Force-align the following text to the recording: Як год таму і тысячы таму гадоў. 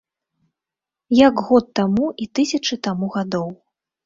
Як 1.27 1.35
год 1.49 1.67
таму 1.81 2.09
і 2.25 2.27
тысячы 2.41 2.79
таму 2.89 3.13
гадоў. 3.19 3.49